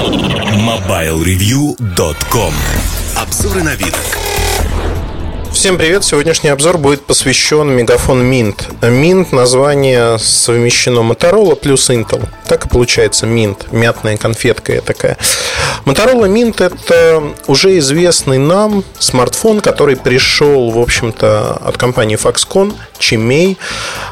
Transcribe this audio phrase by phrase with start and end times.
[0.00, 2.54] MobileReview.com
[3.16, 4.19] Обзоры вид.
[5.60, 6.04] Всем привет!
[6.04, 8.56] Сегодняшний обзор будет посвящен Мегафон Mint.
[8.80, 12.26] Mint название совмещено Motorola плюс Intel.
[12.48, 15.18] Так и получается Mint, мятная конфетка такая.
[15.84, 23.58] Motorola Mint это уже известный нам смартфон, который пришел, в общем-то, от компании Foxconn, Chimay.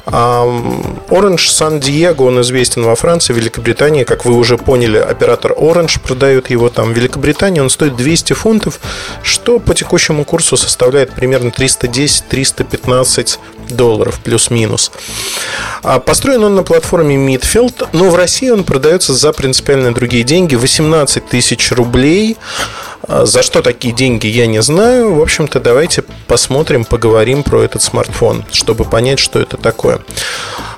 [0.05, 4.05] Orange San Diego, он известен во Франции, Великобритании.
[4.05, 6.93] Как вы уже поняли, оператор Orange продает его там.
[6.93, 8.81] В Великобритании он стоит 200 фунтов,
[9.23, 13.39] что по текущему курсу составляет примерно 310-315
[13.71, 14.91] долларов плюс-минус.
[15.83, 20.55] А построен он на платформе Midfield, но в России он продается за принципиально другие деньги.
[20.55, 22.37] 18 тысяч рублей.
[23.07, 25.15] А за что такие деньги, я не знаю.
[25.15, 30.01] В общем-то, давайте посмотрим, поговорим про этот смартфон, чтобы понять, что это такое.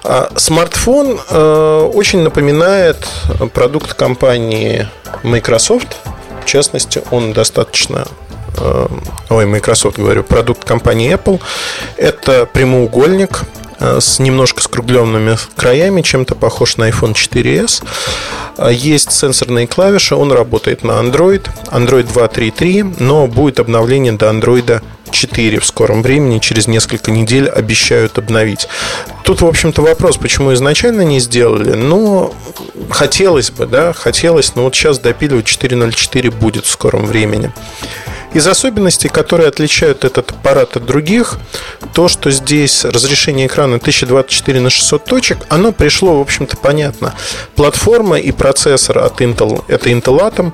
[0.04, 3.06] А смартфон э, очень напоминает
[3.52, 4.88] продукт компании
[5.22, 5.96] Microsoft.
[6.42, 8.06] В частности, он достаточно
[9.28, 11.40] ой, Microsoft говорю, продукт компании Apple.
[11.96, 13.44] Это прямоугольник
[13.80, 17.82] Э, с немножко скругленными краями, чем-то похож на iPhone 4s.
[18.58, 24.82] Э, есть сенсорные клавиши, он работает на Android, Android 2.3.3, но будет обновление до Android
[25.10, 28.68] 4 в скором времени, через несколько недель обещают обновить.
[29.24, 31.72] Тут, в общем-то, вопрос, почему изначально не сделали.
[31.72, 32.34] Но
[32.90, 37.50] хотелось бы, да, хотелось, но вот сейчас допиливать 4.0.4 будет в скором времени.
[38.32, 41.38] Из особенностей, которые отличают этот аппарат от других,
[41.94, 47.14] то, что здесь разрешение экрана 1024 на 600 точек, оно пришло, в общем-то, понятно.
[47.56, 50.52] Платформа и процессор от Intel, это Intel Atom,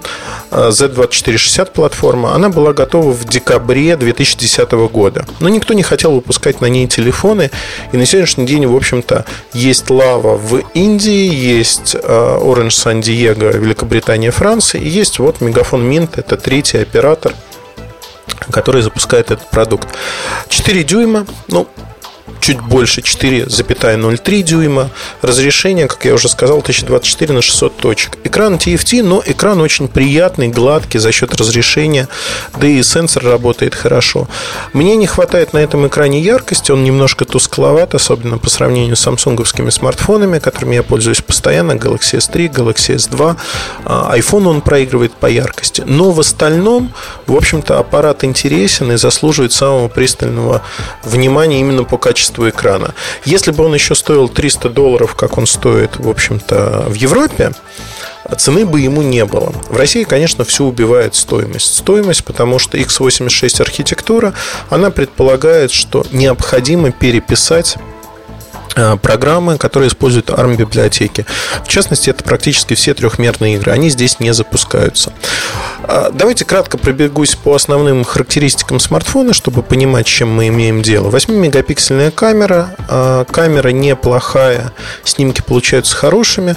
[0.51, 5.27] э, Z2460 платформа, она была готова в декабре 2010 года.
[5.41, 7.51] Но никто не хотел выпускать на ней телефоны,
[7.93, 13.55] и на сегодняшний день, в общем-то, есть Lava в Индии, есть э, Orange San Diego,
[13.59, 17.35] Великобритания, Франция, и есть вот Мегафон Mint, это третий оператор–
[18.51, 19.89] который запускает этот продукт.
[20.49, 21.69] 4 дюйма, ну,
[22.47, 24.91] чуть больше 4,03 дюйма.
[25.21, 28.19] Разрешение, как я уже сказал, 1024 на 600 точек.
[28.23, 32.09] Экран TFT, но экран очень приятный, гладкий за счет разрешения,
[32.57, 34.29] да и сенсор работает хорошо.
[34.73, 39.71] Мне не хватает на этом экране яркости, он немножко тускловат, особенно по сравнению с самсунговскими
[39.71, 43.37] смартфонами, которыми я пользуюсь постоянно, Galaxy S3, Galaxy S2.
[43.85, 45.83] А, iPhone он проигрывает по яркости.
[45.85, 46.93] Но в остальном,
[47.27, 50.63] в общем-то, аппарат интересен и заслуживает самого пристального
[51.03, 52.95] внимания именно по качеству качеству экрана.
[53.25, 57.53] Если бы он еще стоил 300 долларов, как он стоит, в общем-то, в Европе,
[58.37, 59.53] цены бы ему не было.
[59.71, 61.77] В России, конечно, все убивает стоимость.
[61.77, 64.33] Стоимость, потому что x86 архитектура,
[64.71, 67.77] она предполагает, что необходимо переписать
[69.03, 71.25] программы, которые используют ARM-библиотеки.
[71.65, 73.73] В частности, это практически все трехмерные игры.
[73.73, 75.13] Они здесь не запускаются.
[75.83, 81.11] А, давайте кратко пробегусь по основным характеристикам смартфона, чтобы понимать, чем мы имеем дело.
[81.11, 82.77] 8-мегапиксельная камера.
[82.89, 84.73] А, камера неплохая.
[85.05, 86.57] Снимки получаются хорошими,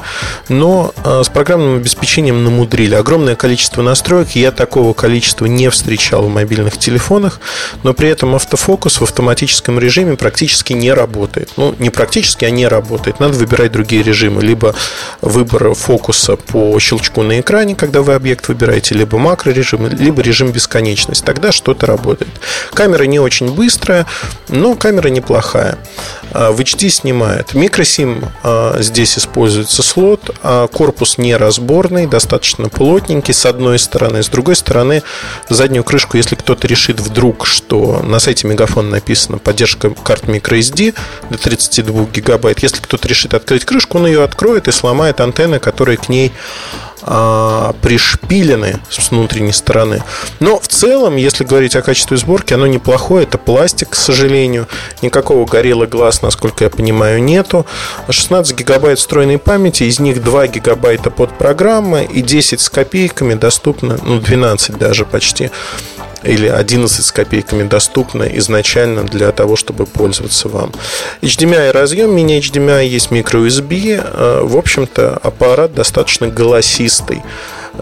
[0.49, 2.95] но а, с программным обеспечением намудрили.
[2.95, 4.31] Огромное количество настроек.
[4.31, 7.39] Я такого количества не встречал в мобильных телефонах,
[7.83, 11.51] но при этом автофокус в автоматическом режиме практически не работает.
[11.55, 13.19] Ну, не практически практически они работают.
[13.19, 14.41] Надо выбирать другие режимы.
[14.41, 14.73] Либо
[15.21, 21.23] выбор фокуса по щелчку на экране, когда вы объект выбираете, либо макрорежим, либо режим бесконечность.
[21.23, 22.31] Тогда что-то работает.
[22.73, 24.07] Камера не очень быстрая,
[24.47, 25.77] но камера неплохая.
[26.31, 27.53] А, в HD снимает.
[27.53, 34.23] Микросим а, здесь используется слот, а корпус не разборный, достаточно плотненький с одной стороны.
[34.23, 35.03] С другой стороны,
[35.47, 40.95] заднюю крышку, если кто-то решит вдруг, что на сайте Мегафон написано поддержка карт microSD
[41.29, 42.59] до 32 2 гигабайт.
[42.59, 46.31] Если кто-то решит открыть крышку, он ее откроет и сломает антенны, которые к ней
[47.01, 50.03] а, пришпилены с внутренней стороны.
[50.39, 53.23] Но в целом, если говорить о качестве сборки, оно неплохое.
[53.23, 54.67] Это пластик, к сожалению.
[55.01, 57.65] Никакого горелла глаз, насколько я понимаю, нету.
[58.09, 63.99] 16 гигабайт встроенной памяти, из них 2 гигабайта под программы и 10 с копейками доступно,
[64.03, 65.51] ну 12 даже почти
[66.23, 70.71] или 11 с копейками доступно изначально для того, чтобы пользоваться вам.
[71.21, 74.03] HDMI разъем, мини-HDMI, есть microUSB.
[74.03, 77.21] Э, в общем-то, аппарат достаточно голосистый.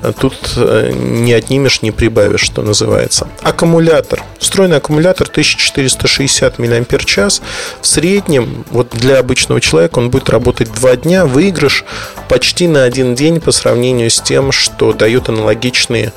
[0.02, 3.28] Э, тут э, не отнимешь, не прибавишь, что называется.
[3.42, 4.24] Аккумулятор.
[4.40, 6.68] Встроенный аккумулятор 1460 мАч.
[7.82, 11.26] В среднем, вот для обычного человека, он будет работать 2 дня.
[11.26, 11.86] Выигрыш
[12.30, 16.14] почти на один день по сравнению с тем, что дают аналогичные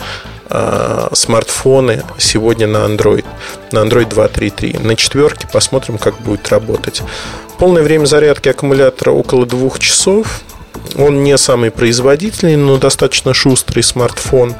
[1.12, 3.25] смартфоны сегодня на Android,
[3.73, 4.85] на Android 2.3.3.
[4.85, 7.02] На четверке посмотрим, как будет работать.
[7.58, 10.41] Полное время зарядки аккумулятора около двух часов.
[10.97, 14.55] Он не самый производительный, но достаточно шустрый смартфон.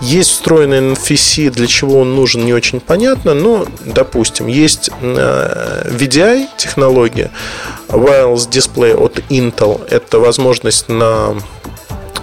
[0.00, 6.48] Есть встроенный NFC, для чего он нужен, не очень понятно, но, допустим, есть э, VDI
[6.56, 7.30] технология,
[7.88, 9.80] Wireless Display от Intel.
[9.88, 11.36] Это возможность на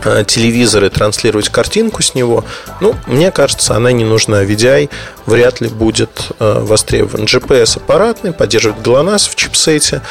[0.05, 2.43] э, телевизоры транслировать картинку с него,
[2.81, 4.43] ну, мне кажется, она не нужна.
[4.43, 4.89] VDI
[5.25, 7.25] вряд ли будет э, востребован.
[7.25, 10.01] GPS аппаратный, поддерживает GLONASS в чипсете.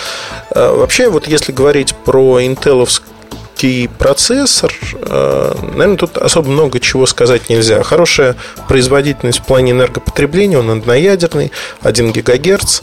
[0.51, 7.49] Э, вообще, вот если говорить про интеловский процессор, э, наверное, тут особо много чего сказать
[7.49, 7.83] нельзя.
[7.83, 8.37] Хорошая
[8.69, 11.53] производительность в плане энергопотребления, он одноядерный,
[11.83, 12.81] 1 ГГц.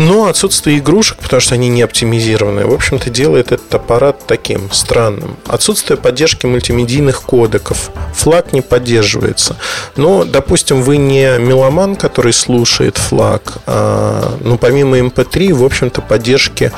[0.00, 5.36] Но отсутствие игрушек, потому что они не оптимизированы, в общем-то, делает этот аппарат таким странным.
[5.46, 7.90] Отсутствие поддержки мультимедийных кодеков.
[8.14, 9.56] Флаг не поддерживается.
[9.96, 16.72] Но, допустим, вы не меломан, который слушает флаг, а, ну, помимо MP3, в общем-то, поддержки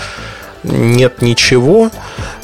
[0.62, 1.90] нет ничего,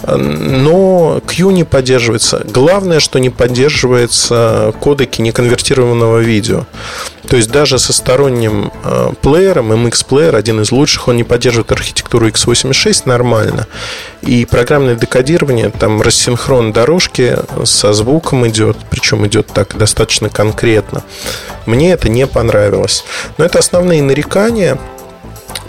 [0.06, 2.42] но Q не поддерживается.
[2.44, 6.66] Главное, что не поддерживается кодеки неконвертированного видео.
[7.28, 11.70] То есть даже со сторонним э, плеером, MX Player, один из лучших, он не поддерживает
[11.72, 13.66] архитектуру x86 нормально.
[14.22, 21.02] И программное декодирование, там рассинхрон дорожки со звуком идет, причем идет так достаточно конкретно.
[21.66, 23.04] Мне это не понравилось.
[23.36, 24.78] Но это основные нарекания–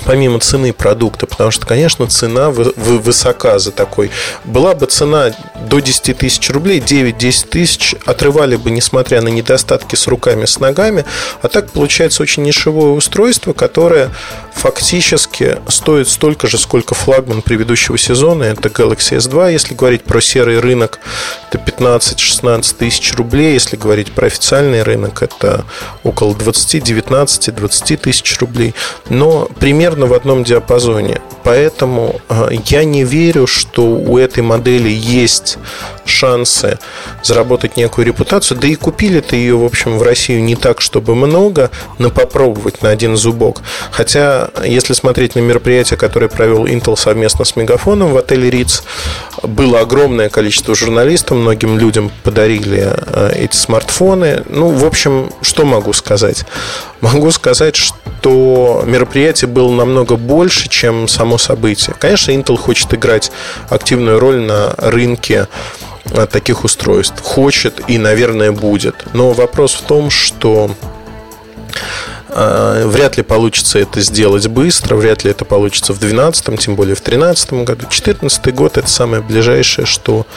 [0.05, 4.11] помимо цены продукта, потому что, конечно, цена высока за такой.
[4.45, 5.31] Была бы цена
[5.67, 11.05] до 10 тысяч рублей, 9-10 тысяч, отрывали бы, несмотря на недостатки с руками, с ногами,
[11.41, 14.09] а так получается очень нишевое устройство, которое
[14.53, 20.59] фактически стоит столько же, сколько флагман предыдущего сезона, это Galaxy S2, если говорить про серый
[20.59, 20.99] рынок,
[21.51, 25.65] это 15-16 тысяч рублей, если говорить про официальный рынок, это
[26.03, 28.73] около 20, 19, 20 тысяч рублей,
[29.09, 31.19] но примерно примерно в одном диапазоне.
[31.49, 35.57] Поэтому э, я не верю, что у этой модели есть
[36.05, 36.77] шансы
[37.23, 38.59] заработать некую репутацию.
[38.59, 42.91] Да и купили-то ее, в общем, в Россию не так, чтобы много, но попробовать на
[42.91, 43.63] один зубок.
[43.89, 48.83] Хотя, если смотреть на мероприятие, которое провел Intel совместно с Мегафоном в отеле Риц,
[49.41, 54.43] было огромное количество журналистов, многим людям подарили э, эти смартфоны.
[54.49, 56.45] Ну, в общем, что могу сказать?
[57.01, 61.95] Могу сказать, что мероприятие было намного больше, чем само событие.
[61.97, 63.31] Конечно, Intel хочет играть
[63.69, 65.47] активную роль на рынке
[66.05, 67.21] э, таких устройств.
[67.21, 68.95] Хочет и, наверное, будет.
[69.13, 70.71] Но вопрос в том, что
[72.29, 76.95] э, Вряд ли получится это сделать быстро, вряд ли это получится в 2012, тем более
[76.95, 77.81] в 2013 году.
[77.81, 80.27] 2014 год это самое ближайшее, что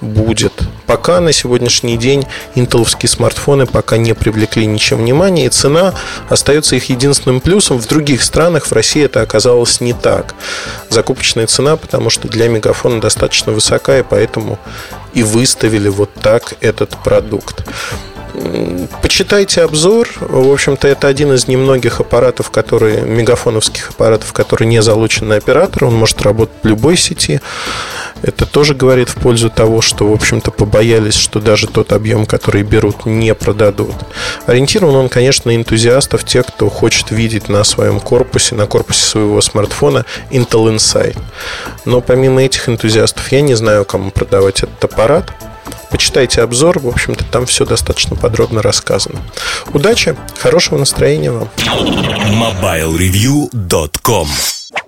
[0.00, 0.52] будет.
[0.86, 2.24] Пока на сегодняшний день
[2.54, 5.94] интеловские смартфоны пока не привлекли ничем внимания, и цена
[6.28, 7.78] остается их единственным плюсом.
[7.78, 10.34] В других странах, в России это оказалось не так.
[10.88, 14.58] Закупочная цена, потому что для мегафона достаточно высока, и поэтому
[15.14, 17.64] и выставили вот так этот продукт.
[19.02, 20.08] Почитайте обзор.
[20.20, 25.86] В общем-то, это один из немногих аппаратов, которые, мегафоновских аппаратов, который не залучен на оператора.
[25.86, 27.40] Он может работать в любой сети.
[28.22, 32.62] Это тоже говорит в пользу того, что, в общем-то, побоялись, что даже тот объем, который
[32.62, 33.94] берут, не продадут.
[34.46, 39.40] Ориентирован он, конечно, на энтузиастов, тех, кто хочет видеть на своем корпусе, на корпусе своего
[39.40, 41.16] смартфона Intel Insight.
[41.84, 45.32] Но помимо этих энтузиастов, я не знаю, кому продавать этот аппарат.
[45.90, 49.20] Почитайте обзор, в общем-то, там все достаточно подробно рассказано.
[49.72, 51.48] Удачи, хорошего настроения вам.
[52.30, 54.28] MobileReview.com